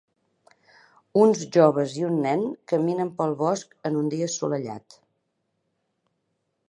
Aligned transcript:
Uns 1.23 1.43
joves 1.57 1.93
i 1.99 2.07
un 2.07 2.17
nen 2.23 2.41
caminen 2.73 3.11
pel 3.19 3.37
bosc 3.43 3.77
en 3.91 4.01
un 4.01 4.09
dia 4.15 4.31
assolellat. 4.33 5.01